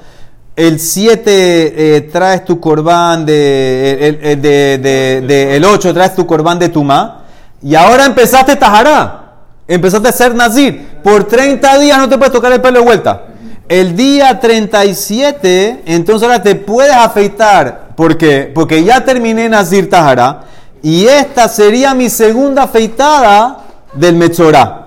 [0.54, 7.22] El 7 traes tu corbán de, el, de- el 8 traes tu corbán de Tumá.
[7.60, 9.24] Y ahora empezaste Tajará.
[9.66, 11.00] Empezaste a ser Nazir.
[11.02, 13.22] Por 30 días no te puedes tocar el pelo de vuelta.
[13.68, 17.88] El día 37, entonces ahora te puedes afeitar.
[17.96, 18.50] ¿Por qué?
[18.54, 20.42] Porque ya terminé Nazir Tajará.
[20.82, 23.64] Y esta sería mi segunda afeitada
[23.94, 24.84] del Metzorah.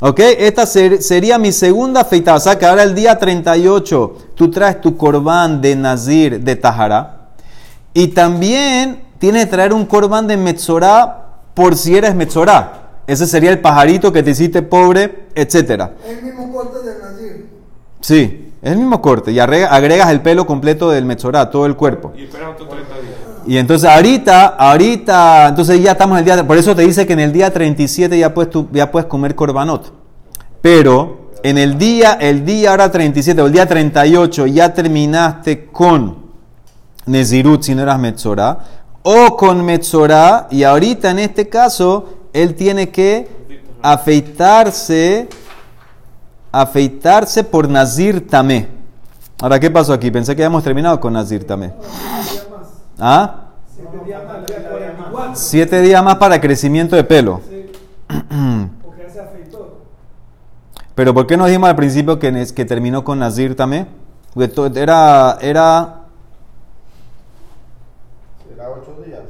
[0.00, 0.20] ¿Ok?
[0.20, 2.36] Esta ser- sería mi segunda afeitada.
[2.36, 7.28] O sea que ahora el día 38 tú traes tu corbán de Nazir de Tajará.
[7.94, 11.22] Y también tienes que traer un corbán de Metzorah
[11.54, 12.80] por si eres Metzorah.
[13.06, 15.90] Ese sería el pajarito que te hiciste pobre, etc.
[16.06, 17.46] El mismo corte de Nazir.
[18.00, 19.30] Sí, es el mismo corte.
[19.30, 22.12] Y agrega- agregas el pelo completo del Metzorah, todo el cuerpo.
[22.16, 23.13] Y esperas otros 30 días.
[23.46, 27.12] Y entonces ahorita, ahorita, entonces ya estamos en el día, por eso te dice que
[27.12, 29.92] en el día 37 ya puedes, tú- ya puedes comer corbanot.
[30.62, 36.16] Pero en el día, el día ahora 37 o el día 38 ya terminaste con
[37.06, 38.58] Nezirut si no eras Metzorah,
[39.02, 43.28] o con Metzorah, y ahorita en este caso él tiene que
[43.82, 45.28] afeitarse,
[46.50, 48.68] afeitarse por Nazir Tamé.
[49.42, 50.10] Ahora, ¿qué pasó aquí?
[50.10, 51.72] Pensé que habíamos terminado con Nazir Tamé.
[52.98, 53.40] ¿Ah?
[53.74, 55.32] Siete días más, el día 44.
[55.34, 57.40] Siete días más para crecimiento de pelo.
[58.08, 59.78] Porque ya se afeitó.
[60.94, 63.88] Pero ¿por qué nos dijimos al principio que, que terminó con Nazir también?
[64.32, 66.00] Porque to- era, era
[68.54, 69.20] Era ocho días,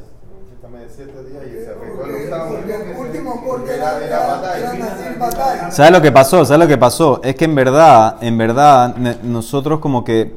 [0.95, 2.55] siete días y se el Porque, octavo.
[2.57, 5.71] porque el último Era- era, batalla.
[5.71, 6.45] ¿Sabes lo que pasó?
[6.45, 7.21] ¿Sabes lo que pasó?
[7.23, 10.37] Es que en verdad, en verdad, nosotros como que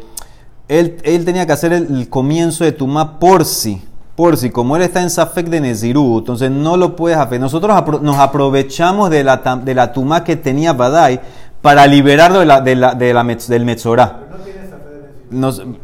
[0.68, 3.82] él, él tenía que hacer el, el comienzo de Tumá por sí.
[4.16, 7.40] Por sí, como él está en Safek de Nezirú, entonces no lo puedes hacer.
[7.40, 11.22] Nosotros apro- nos aprovechamos de la, de la Tumá que tenía Badai
[11.62, 14.22] para liberarlo de la, de la, de la metz- del Metzorá.
[15.30, 15.78] Nos- él,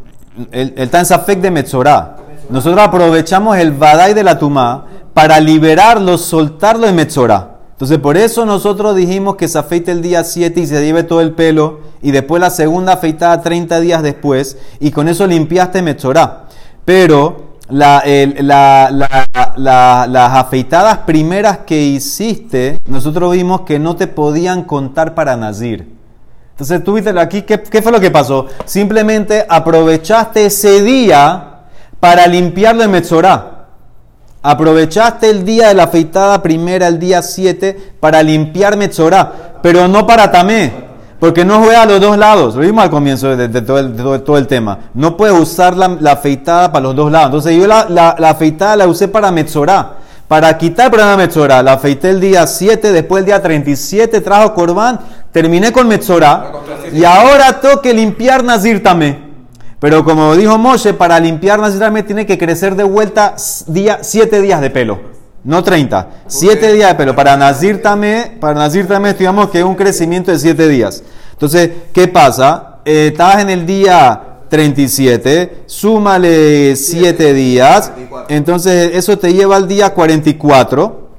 [0.51, 2.15] él está en Safek de Metzorá.
[2.49, 7.52] Nosotros aprovechamos el Badai de la Tumá para liberarlo, soltarlo de Metzorá.
[7.73, 11.21] Entonces, por eso nosotros dijimos que se afeite el día 7 y se lleve todo
[11.21, 16.45] el pelo, y después la segunda afeitada 30 días después, y con eso limpiaste Metzorá.
[16.85, 18.03] Pero las
[20.35, 25.91] afeitadas primeras que hiciste, nosotros vimos que no te podían contar para Nazir.
[26.51, 28.45] Entonces tú viste aquí, ¿qué, fue lo que pasó?
[28.65, 31.61] Simplemente aprovechaste ese día
[31.99, 33.52] para limpiarlo de Metzorá.
[34.45, 40.05] Aprovechaste el día de la afeitada primera, el día 7, para limpiar Metzorá, pero no
[40.05, 40.69] para Tamé,
[41.17, 42.53] porque no juega a los dos lados.
[42.55, 44.77] Lo vimos al comienzo de, de todo, el, de todo- todo el tema.
[44.95, 47.27] No puedes usar la, la afeitada para los dos lados.
[47.27, 49.93] Entonces yo la, la- la afeitada la usé para Metzorá.
[50.27, 54.19] Para quitar el problema de Metzorá, la afeité el día 7, después el día 37
[54.19, 54.99] trajo Corbán,
[55.31, 56.51] terminé con Metzorá
[56.91, 59.22] y ahora tengo que limpiar Nazir Tamé.
[59.83, 64.69] Pero como dijo Moshe, para limpiar Tamé tiene que crecer de vuelta 7 días de
[64.69, 64.97] pelo,
[65.43, 66.07] no 30.
[66.25, 67.13] 7 días de pelo.
[67.13, 71.03] Para Nazir Tamé, para Nazir Tamé estudiamos que es un crecimiento de 7 días.
[71.33, 72.77] Entonces, ¿qué pasa?
[72.85, 77.91] Eh, estabas en el día 37, súmale 7 días,
[78.29, 81.09] entonces eso te lleva al día 44.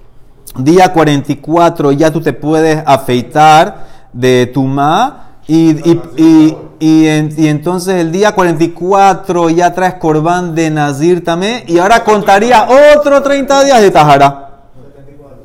[0.56, 7.34] Día 44 ya tú te puedes afeitar de tu ma y, y, y, y en-
[7.36, 13.22] y entonces el día 44 ya traes corbán de Nazir también y ahora contaría otro
[13.22, 14.40] 30 días de Tajara.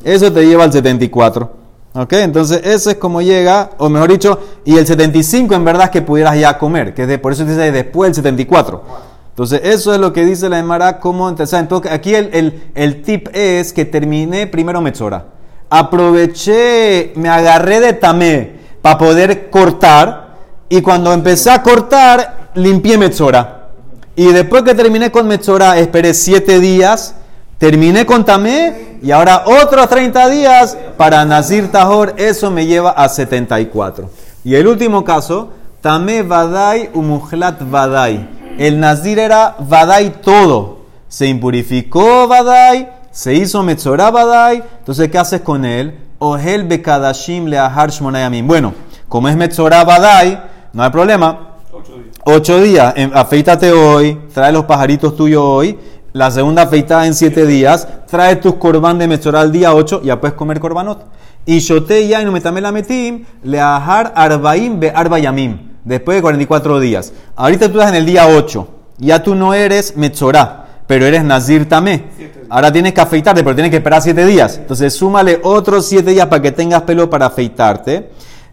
[0.04, 1.58] Eso te lleva al 74.
[1.94, 2.14] ¿Ok?
[2.14, 6.02] Entonces eso es como llega, o mejor dicho, y el 75 en verdad es que
[6.04, 8.84] pudieras ya comer, que es por eso dice después del 74.
[9.30, 11.62] Entonces eso es lo que dice la Emara, cómo empezar.
[11.62, 15.26] Entonces aquí el, el, el tip es que terminé primero Metzora.
[15.70, 20.30] Aproveché, me agarré de tamé para poder cortar
[20.70, 23.70] y cuando empecé a cortar limpié Metzora.
[24.16, 27.16] Y después que terminé con Metzora, esperé 7 días,
[27.58, 33.08] terminé con Tamé y ahora otros 30 días para Nazir Tahor, eso me lleva a
[33.08, 34.10] 74.
[34.44, 35.50] Y el último caso,
[35.82, 38.28] Tamé Vadai Umuhlat Vadai.
[38.58, 40.80] El Nazir era Vadai todo.
[41.08, 44.62] Se impurificó Vadai, se hizo Metzora Vadai.
[44.80, 45.98] Entonces, ¿qué haces con él?
[46.20, 48.46] Ohel Bekadashim Leahar Shmonayamim.
[48.46, 48.74] Bueno,
[49.08, 50.42] como es Metzora Vadai,
[50.74, 51.58] no hay problema.
[51.72, 52.16] Ocho días.
[52.26, 55.80] Ocho días, afeítate hoy, trae los pajaritos tuyos hoy,
[56.14, 60.20] la segunda afeitada en siete días, trae tus corbán de Metzorah al día 8, ya
[60.20, 61.06] puedes comer corbanot.
[61.46, 66.80] Y shote ya no metame la metim, le ajar arbaim be arbayamim, después de 44
[66.80, 67.14] días.
[67.36, 71.70] Ahorita tú estás en el día 8, ya tú no eres Metzorah, pero eres Nazir
[71.70, 72.04] Tamé.
[72.50, 74.58] Ahora tienes que afeitarte, pero tienes que esperar siete días.
[74.58, 78.10] Entonces súmale otros siete días para que tengas pelo para afeitarte.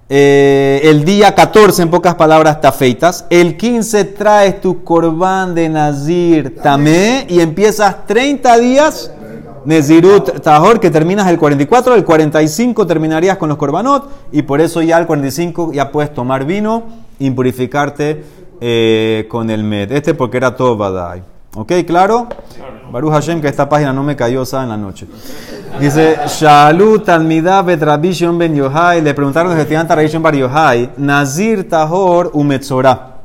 [0.08, 3.24] Eh, el día 14, en pocas palabras, te afeitas.
[3.30, 9.10] El 15 traes tu corbán de Nazir Tamé y empiezas 30 días
[9.64, 11.94] Nezirut Tahor, que terminas el 44.
[11.94, 16.44] El 45 terminarías con los corbanot y por eso ya el 45 ya puedes tomar
[16.44, 16.84] vino,
[17.18, 18.22] impurificarte
[18.60, 19.90] eh, con el med.
[19.90, 21.35] Este porque era todo Badai.
[21.56, 21.72] ¿Ok?
[21.86, 22.28] ¿Claro?
[22.92, 25.06] Baruch Hashem, que esta página no me cayó esa en la noche.
[25.80, 30.22] Dice, Shalu Talmidá Bet Rabbi Shimon Ben Yohai, le preguntaron los estudiantes a Rabbi Shimon
[30.22, 33.16] Bar Yohai, Nazir Tahor u Metzorah.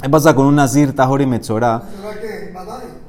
[0.00, 1.82] ¿Qué pasa con un Nazir Tahor y Metzorah?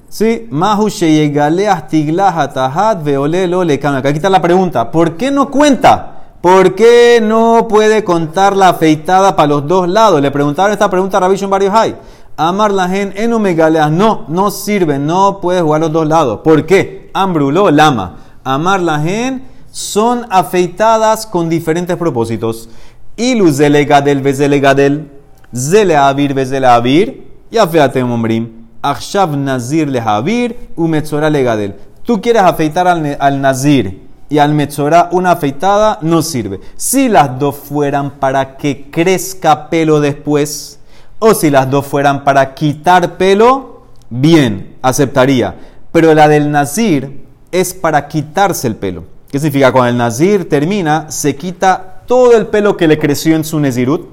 [0.09, 3.97] Sí, Mahu Sheyegale Astiglah Atahat Veole Lo Lekano.
[3.97, 6.11] Aquí está la pregunta, ¿por qué no cuenta?
[6.41, 10.21] ¿Por qué no puede contar la afeitada para los dos lados?
[10.21, 11.95] Le preguntaron esta pregunta a Rabbi Shimon Bar Yohai.
[12.37, 13.91] Amar la gen enu megaleas.
[13.91, 16.41] No, no sirve, no puedes jugar los dos lados.
[16.43, 17.09] ¿Por qué?
[17.13, 18.17] Ambrulo lama.
[18.43, 22.69] Amar la gen son afeitadas con diferentes propósitos.
[23.15, 25.09] Ilus zelegadel vezelegadel.
[25.55, 27.27] Zele avir vezele avir.
[27.49, 28.67] Ya fíjate, ombrim.
[28.81, 31.75] Akshav nazir lehavir u metzora legadel.
[32.03, 36.59] Tú quieres afeitar al, al nazir y al metzora una afeitada, no sirve.
[36.75, 40.79] Si las dos fueran para que crezca pelo después,
[41.25, 45.55] o si las dos fueran para quitar pelo, bien, aceptaría.
[45.91, 49.05] Pero la del nazir es para quitarse el pelo.
[49.29, 49.71] ¿Qué significa?
[49.71, 54.07] Cuando el nazir termina, se quita todo el pelo que le creció en su nezirut.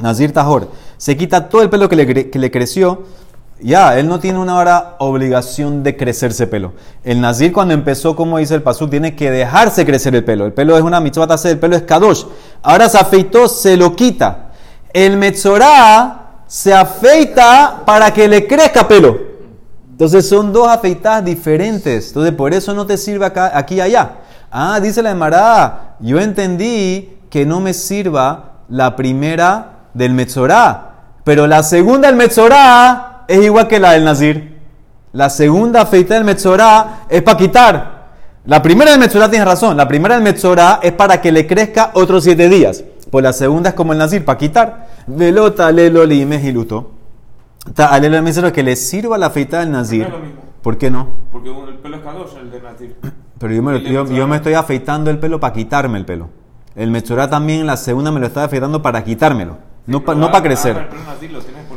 [0.00, 0.68] Nazir Tajor.
[0.96, 3.02] Se quita todo el pelo que le, creció.
[3.60, 6.72] Ya, él no tiene una obligación de crecerse pelo.
[7.04, 10.46] El nazir cuando empezó, como dice el pasuk, tiene que dejarse crecer el pelo.
[10.46, 12.24] El pelo es una mitzvah el pelo es kadosh.
[12.62, 14.50] Ahora se afeitó, se lo quita.
[14.92, 16.21] El metzorá
[16.52, 19.18] se afeita para que le crezca pelo.
[19.90, 22.08] Entonces son dos afeitadas diferentes.
[22.08, 24.16] Entonces por eso no te sirve acá, aquí y allá.
[24.50, 30.90] Ah, dice la Emara, yo entendí que no me sirva la primera del Metzorá,
[31.24, 34.60] pero la segunda del Metzorá es igual que la del Nazir.
[35.14, 38.02] La segunda afeitada del Metzorá es para quitar.
[38.44, 39.74] La primera del Metzorá tienes razón.
[39.74, 42.84] La primera del Metzorá es para que le crezca otros siete días.
[43.10, 44.91] Pues la segunda es como el Nazir, para quitar.
[45.06, 46.90] Velota lelo limejiluto.
[47.76, 50.08] Alelo el Metzorá que le sirva la afeitada del Nazir.
[50.62, 51.08] ¿Por qué no?
[51.30, 52.96] Porque el pelo es kadosh, el de Nazir.
[53.38, 56.28] Pero yo me, yo, yo me estoy afeitando el pelo para quitarme el pelo.
[56.76, 59.58] El Metzorá también, la segunda me lo está afeitando para quitármelo.
[59.86, 60.76] No, pa- no para Ah, crecer.
[60.76, 61.72] el pelo Nazir lo tienes el...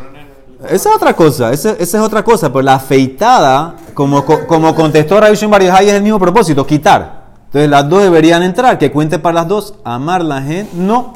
[0.76, 4.74] Esa es otra cosa, esa, esa es otra cosa, pero la afeitada, como, co- como
[4.74, 7.26] contestó Ravishon Barihai, es el mismo propósito, quitar.
[7.48, 11.14] Entonces las dos deberían entrar, que cuente para las dos, amar la gente, no.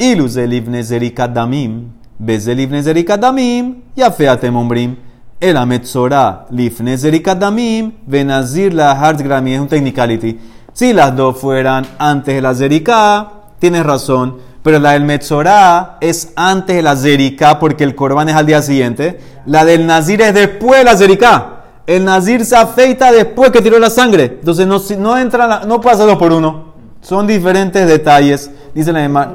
[0.00, 4.96] Ilus elif nezerikat damim, bezelif nezerikat damim, yafeatem ombrim.
[5.40, 10.38] El ametzorá lif nezerikat damim, venazir la hart grami, es un technicality.
[10.72, 16.32] Si las dos fueran antes de la zeriká, tienes razón, pero la del metzorá es
[16.34, 19.20] antes de la zeriká porque el corbán es al día siguiente.
[19.44, 21.56] La del nazir es después de la zeriká.
[21.86, 24.38] El nazir se afeita después que tiró la sangre.
[24.40, 26.72] Entonces no, no entra, no pasa dos por uno.
[27.02, 28.50] Son diferentes detalles.
[28.74, 29.28] Dice la demás.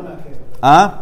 [0.67, 1.01] ¿Ah?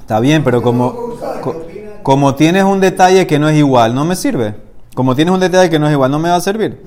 [0.00, 0.92] Está bien, pero como,
[1.40, 1.62] co-
[2.02, 4.54] como tienes un detalle que no es igual, no me sirve.
[4.94, 6.84] Como tienes un detalle que no es igual, no me va a servir.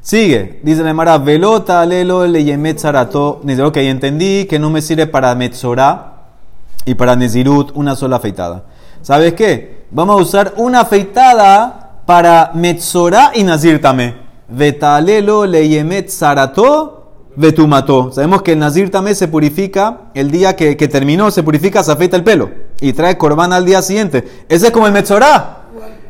[0.00, 3.40] Sigue, dice la Mara, velota lelo leyemet zarato.
[3.42, 6.12] Dice, ok, entendí que no me sirve para metzorá
[6.84, 8.66] y para nezirut una sola afeitada.
[9.02, 9.86] ¿Sabes qué?
[9.90, 14.25] Vamos a usar una afeitada para metzorá y nazir tamé.
[14.48, 16.96] Vetalelo leyemet zarato
[17.36, 18.12] vetumató.
[18.12, 21.92] Sabemos que el nazir tamé se purifica el día que, que terminó, se purifica, se
[21.92, 24.24] afeita el pelo y trae corbán al día siguiente.
[24.48, 25.62] Ese es como el metzorá.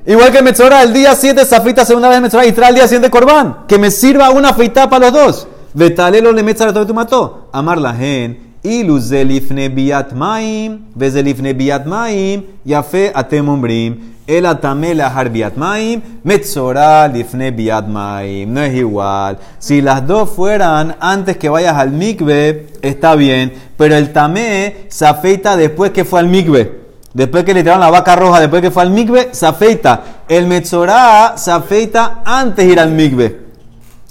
[0.07, 2.69] Igual que el metzorá, el día 7 se afeita segunda vez el metzorá y trae
[2.69, 3.65] el día siguiente corbán.
[3.67, 5.49] Que me sirva una afeitada para los dos.
[5.75, 7.49] Vetalelo le metzarato vetumató.
[7.53, 8.56] Amar la gen.
[8.63, 14.17] Ilu zelifne biat maim, vezelifne biat maim, yafe atem umbrim.
[14.27, 18.53] El atame lahar biat maim, metzora lifne biat maim.
[18.53, 19.39] No es igual.
[19.59, 23.53] Si las dos fueran antes que vayas al mikve, está bien.
[23.77, 26.87] Pero el tamé se afeita después que fue al mikve.
[27.15, 30.03] Después que le tiraron la vaca roja, después que fue al mikve, se afeita.
[30.29, 33.41] El metzorá se afeita antes de ir al mikve.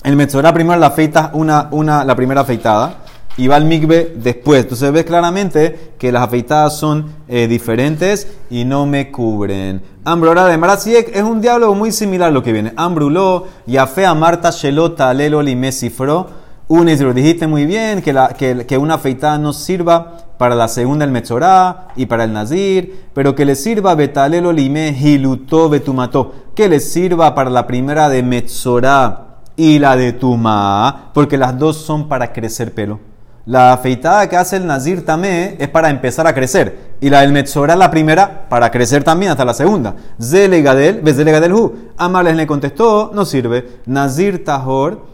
[0.03, 3.04] El metzorá primero la afeita una, una, la primera afeitada
[3.37, 4.63] y va al migbe después.
[4.63, 9.81] Entonces ves claramente que las afeitadas son eh, diferentes y no me cubren.
[10.03, 12.73] Ambrora de Marasiek es un diálogo muy similar a lo que viene.
[12.75, 16.45] Ambruló, Yafé a Marta Shelota Lelo Lime Cifró.
[16.67, 21.05] Unis, lo dijiste muy bien, que, que, que una afeitada no sirva para la segunda
[21.05, 26.67] el Metzorá y para el Nazir, pero que le sirva Betalelo Lime Hilutó Betumató, que
[26.67, 32.07] le sirva para la primera de Metzorá y la de Tumá, porque las dos son
[32.07, 32.99] para crecer pelo.
[33.45, 36.95] La afeitada que hace el Nazir Tamé es para empezar a crecer.
[36.99, 39.95] Y la del Metzorá, la primera, para crecer también hasta la segunda.
[40.19, 41.75] Zelegadel, Bezelegadel Hu.
[41.95, 43.81] Amales le contestó, no sirve.
[43.85, 45.05] Nazir Tahor,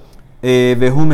[0.42, 1.06] eh, Behu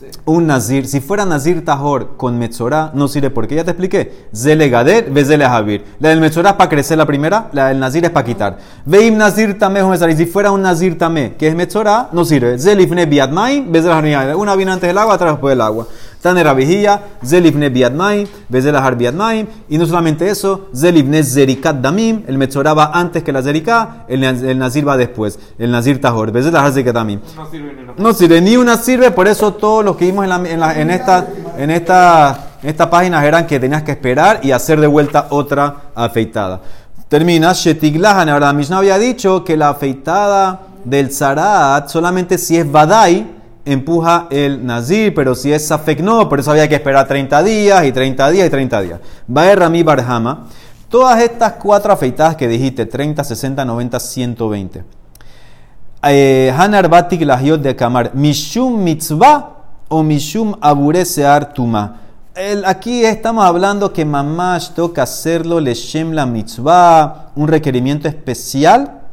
[0.00, 0.22] Metzorá.
[0.26, 4.26] Un Nazir, si fuera Nazir Tahor con Metzorá, no sirve porque ya te expliqué.
[4.34, 5.84] Zelegader, Vezele Javir.
[6.00, 8.58] La del Metzorá es para crecer la primera, la del Nazir es para quitar.
[8.84, 9.80] Veim Nazir Tamé,
[10.16, 12.58] si fuera un Nazir Tamé, que es Metzorá, no sirve.
[12.58, 14.34] Zelifne Biadmain, Vezele.
[14.34, 15.86] Una viene antes del agua, otra después del agua.
[16.26, 19.48] Tanera Vigía, Zelifne Biadmain, Vezele Har Biadmain.
[19.68, 24.22] Y no solamente eso, Zelifne Zerikat Damim, el Metzorá va antes que la Zeriká, el,
[24.24, 25.38] el Nazir va después.
[25.58, 27.20] El Nazir Tahor, Vezele Har Zerikat Damim.
[27.36, 27.92] No sirve ni una.
[27.96, 30.78] No sirve, ni una sirve, por eso todos los que vimos en, la- en la-
[30.80, 31.26] en esta,
[31.58, 35.76] en, esta, en estas páginas eran que tenías que esperar y hacer de vuelta otra
[35.94, 36.60] afeitada.
[37.08, 42.70] Termina, Shetiglahan, ahora la Mishnah había dicho que la afeitada del Zarat solamente si es
[42.70, 43.35] Badai
[43.66, 47.84] empuja el Nazir, pero si es Safek no, por eso había que esperar 30 días
[47.84, 49.00] y 30 días y 30 días.
[49.26, 50.46] Baer Rami Barhama,
[50.88, 54.84] todas estas cuatro afeitadas que dijiste, 30, 60, 90, 120
[56.02, 59.56] eh, Hanar Batik Lahiot de Kamar, Mishum Mitzvah
[59.88, 62.00] o Mishum Abure Sear Tuma.
[62.66, 69.05] Aquí estamos hablando que mamash toca hacerlo Leshem la Mitzvah, un requerimiento especial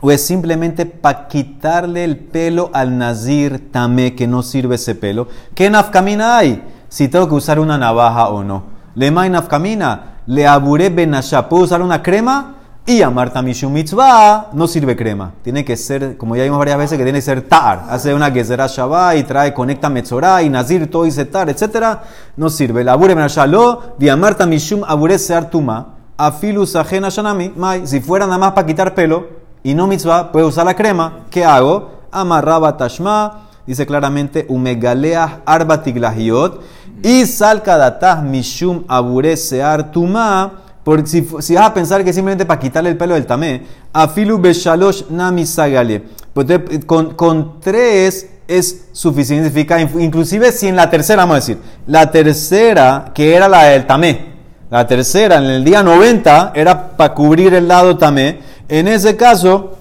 [0.00, 5.28] o es simplemente para quitarle el pelo al nazir tamé que no sirve ese pelo.
[5.54, 6.62] ¿Qué nafkamina hay?
[6.88, 8.64] Si tengo que usar una navaja o no.
[8.94, 11.48] Le mai nafkamina, le aburé benasha.
[11.48, 12.56] ¿Puedo usar una crema?
[12.86, 15.32] Y a Marta Mishum Mitzvah no sirve crema.
[15.42, 17.84] Tiene que ser, como ya vimos varias veces, que tiene que ser tar.
[17.88, 21.98] Hace una gezerá Shabbat y trae, conecta Metzorah y Nazir, todo dice tar, etc.
[22.36, 22.82] No sirve.
[22.82, 25.94] La abure benasha lo, a Marta Mishum abure sear tuma.
[26.16, 27.52] Afilus ajena shanami.
[27.84, 31.24] Si fuera nada más para quitar pelo y no mitzvah, puede usar la crema.
[31.30, 32.00] ¿Qué hago?
[32.10, 33.48] Amarraba tashma.
[33.66, 36.60] Dice claramente, umegaleah arba tiglahiot.
[37.02, 39.90] Y salkadatah mishum abure sear.
[40.82, 44.38] Porque si, si vas a pensar que simplemente para quitarle el pelo del tamé, afilu
[44.38, 46.04] beshalosh nami sagale.
[46.32, 46.46] Pues
[46.86, 49.48] con, con tres es suficiente.
[49.48, 53.86] Significa, inclusive si en la tercera, vamos a decir, la tercera, que era la del
[53.86, 54.29] tamé,
[54.70, 58.38] la tercera en el día 90 era para cubrir el lado tamé.
[58.68, 59.76] En ese caso,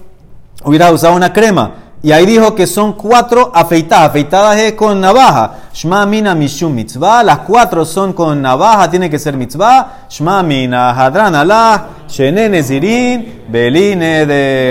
[0.63, 1.73] hubiera usado una crema.
[2.01, 4.09] Y ahí dijo que son cuatro afeitadas.
[4.09, 5.51] Afeitadas es con navaja.
[5.73, 7.21] Shma mina mishum mitzvah.
[7.23, 10.07] Las cuatro son con navaja, tiene que ser mitzvah.
[10.09, 11.87] Shma mina hadran alah.
[12.07, 13.43] Shene nezirin.
[13.49, 14.67] Beline de